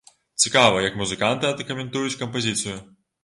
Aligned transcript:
Цікава, 0.45 0.79
як 0.85 0.95
музыканты 1.01 1.45
адкаментуюць 1.51 2.17
кампазіцыю. 2.25 2.81